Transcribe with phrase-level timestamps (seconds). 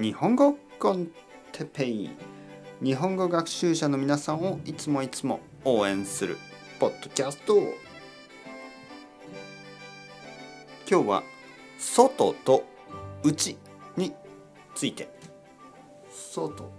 [0.00, 1.08] 日本語コン
[1.50, 2.10] テペイ
[2.80, 6.38] 日本語学習者の皆さんをいつもいつも応援する
[6.78, 7.56] ポッドキャスト。
[10.88, 11.22] 今日は
[11.78, 12.64] 外と
[13.24, 13.58] 内
[13.96, 14.14] に
[14.76, 15.08] ついて。
[16.12, 16.70] 外。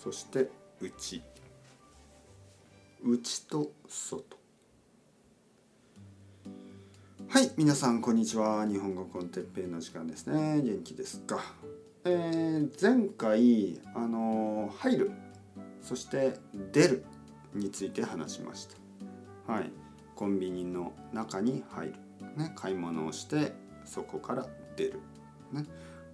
[0.00, 0.48] そして
[0.80, 1.20] 内。
[3.02, 4.24] 内と外。
[7.28, 8.64] はい皆さんこんにちは。
[8.68, 10.62] 日本語コンテッペイの時間ですね。
[10.62, 11.42] 元気ですか？
[12.04, 15.12] えー、前回あのー、入る。
[15.80, 16.34] そして
[16.72, 17.04] 出る
[17.54, 18.66] について話しまし
[19.46, 19.52] た。
[19.52, 19.70] はい。
[20.14, 21.94] コンビニの中に入る、
[22.36, 23.52] ね、買い物をして
[23.84, 25.00] そこから出る、
[25.50, 25.64] ね、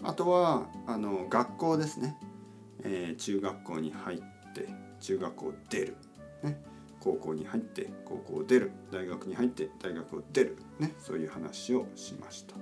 [0.02, 2.16] あとはあの学校ですね、
[2.84, 4.18] えー、中学校に入っ
[4.54, 4.68] て
[5.00, 5.96] 中学校出る、
[6.42, 6.58] ね、
[7.00, 8.70] 高校に入って高校出る。
[8.90, 12.54] 大学に入って大学を出る、ね、そういう話をしました、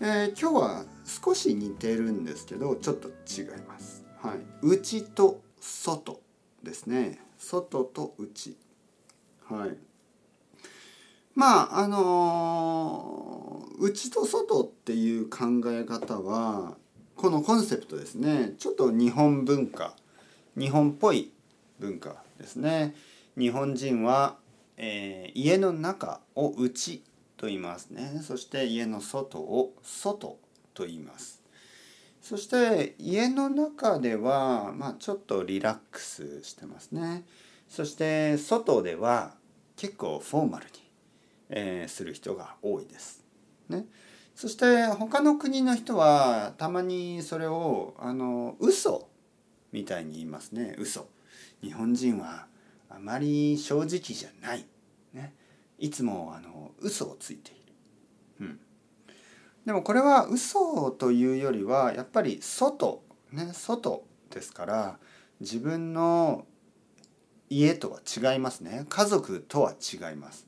[0.00, 0.84] えー、今日は
[1.22, 6.20] 少し似てるんですけどちょっと違います、はい、内と外
[6.62, 7.18] ですね。
[7.38, 8.56] 外と内。
[9.46, 9.76] はい。
[11.34, 16.76] まああのー、内と外っていう考え方は
[17.16, 18.54] このコンセプトですね。
[18.58, 19.94] ちょっと日本文化
[20.56, 21.32] 日本っぽい
[21.78, 22.94] 文化ですね。
[23.38, 24.36] 日本人は、
[24.76, 27.02] えー、家の中を内
[27.36, 28.20] と言いますね。
[28.22, 30.38] そして家の外を外。
[30.74, 31.42] と言います。
[32.20, 37.24] そして家の中では、まあ、ちょっとリラックスしてますね。
[37.68, 39.34] そして外では
[39.76, 40.72] 結構フォーマルに、
[41.48, 43.24] えー、する人が多いです。
[43.68, 43.86] ね、
[44.34, 49.08] そして他の国の人はたまにそれをあの嘘
[49.72, 50.74] みたいに言いますね。
[50.78, 51.08] 嘘。
[51.62, 52.46] 日本人は
[52.88, 54.66] あまり正直じゃない、
[55.12, 55.34] ね、
[55.78, 57.59] いつもあの嘘をついている。
[59.66, 64.98] でもこれは嘘というよりはやっぱり外ね外ですから
[65.40, 66.46] 自分の
[67.48, 68.86] 家とは違いますね。
[68.88, 70.46] 家族とは違います。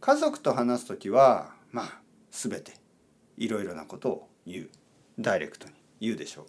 [0.00, 2.74] 家族と話す時はまあ全て
[3.36, 4.68] いろいろなことを言う。
[5.18, 6.46] ダイレクトに言うでしょう。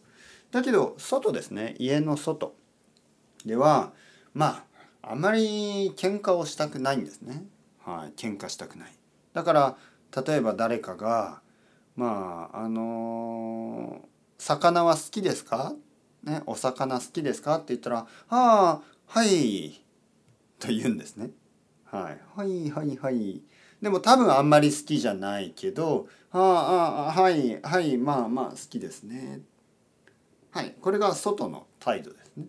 [0.52, 1.76] だけど外ですね。
[1.80, 2.54] 家の外
[3.46, 3.94] では
[4.34, 4.66] ま
[5.02, 7.46] ああまり喧嘩をしたくないんですね。
[7.84, 8.94] はい喧嘩したくない。
[9.34, 9.78] だから
[10.26, 11.42] 例えば誰かが
[11.98, 15.76] まああの、魚は好きですか?」
[16.24, 19.84] ね「お魚好きですか?」って言ったら「ああはい」
[20.60, 21.32] と言うんですね。
[21.86, 23.42] はい、はいはいはい
[23.82, 29.42] でも多分あんまり好きじゃないけど「あああはいはいまあまあ好きですね」
[30.52, 32.48] はいこれが外の態度ですね。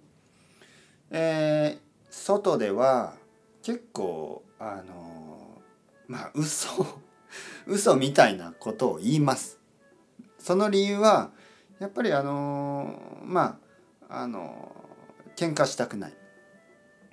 [1.11, 3.17] えー、外では
[3.63, 5.63] 結構あの
[6.07, 6.87] まあ嘘
[7.67, 9.59] 嘘みたいなことを言います。
[10.39, 11.31] その理由は
[11.79, 13.59] やっぱりあのま
[14.09, 14.75] ああの
[15.37, 16.13] 喧嘩したくない。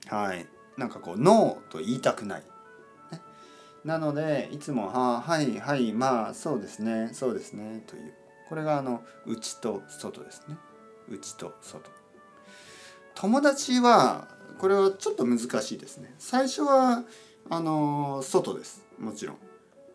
[0.08, 0.48] はい。
[0.78, 2.44] なんかこうノーと言いたくない。
[3.12, 3.22] ね、
[3.84, 8.14] なのでいつもははいはいまあそうですねそうですねという
[8.50, 10.58] これがあの内と外ですね。
[11.10, 11.90] 内と外。
[13.16, 14.28] 友達は
[14.60, 16.14] これはちょっと難しいですね。
[16.20, 17.04] 最初は
[17.50, 19.38] あの外ですもちろん。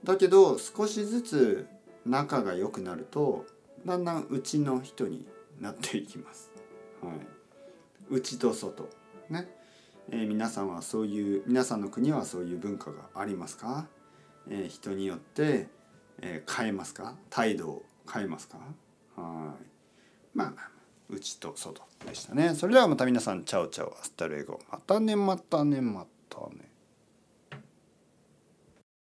[0.04, 1.68] だけど少しずつ
[2.06, 3.46] 仲が良くなると
[3.84, 5.26] だんだん内の人に
[5.60, 6.50] なっていきます。
[7.02, 7.14] はい、
[8.10, 8.88] 内と外。
[9.28, 9.48] ね、
[10.10, 13.86] えー、皆さんはそういう皆さんの国はそういう文化がありますか、
[14.48, 15.68] えー、人によって、
[16.20, 17.14] えー、変えますか？
[17.28, 18.58] 態度を変えますか？
[19.16, 19.26] はい。
[20.34, 20.70] まあまあ
[21.10, 22.54] 内と外でしたね。
[22.54, 23.92] それではまた皆さん Ciao ciao。
[24.00, 24.60] Hasta luego。
[24.70, 26.69] またねまたねまたね。